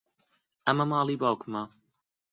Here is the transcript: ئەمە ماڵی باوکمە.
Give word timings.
ئەمە 0.67 0.85
ماڵی 0.91 1.15
باوکمە. 1.21 1.63